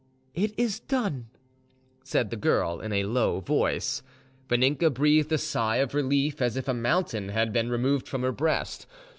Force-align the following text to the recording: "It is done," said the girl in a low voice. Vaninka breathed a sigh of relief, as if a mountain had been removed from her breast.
"It 0.33 0.55
is 0.57 0.79
done," 0.79 1.27
said 2.03 2.31
the 2.31 2.35
girl 2.35 2.79
in 2.81 2.91
a 2.91 3.03
low 3.03 3.39
voice. 3.39 4.01
Vaninka 4.49 4.89
breathed 4.91 5.31
a 5.31 5.37
sigh 5.37 5.75
of 5.75 5.93
relief, 5.93 6.41
as 6.41 6.57
if 6.57 6.67
a 6.67 6.73
mountain 6.73 7.29
had 7.29 7.53
been 7.53 7.69
removed 7.69 8.07
from 8.07 8.23
her 8.23 8.31
breast. 8.31 8.87